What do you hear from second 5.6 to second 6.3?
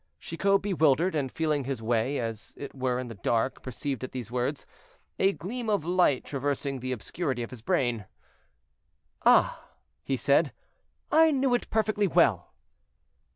of light